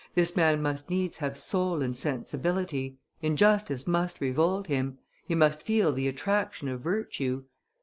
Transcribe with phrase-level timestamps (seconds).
[0.15, 5.93] This man must needs have soul and sensibility; injustice must revolt him; he must feel
[5.93, 7.43] the attraction of virtue.